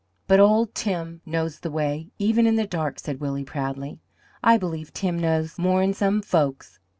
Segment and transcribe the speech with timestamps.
[0.25, 3.99] "But old Tim knows the way, even in the dark," said Willie proudly.
[4.43, 6.79] "I believe Tim knows more'n some folks."